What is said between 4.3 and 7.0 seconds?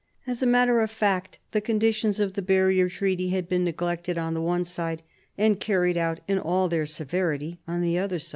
the one side, and carried out in all their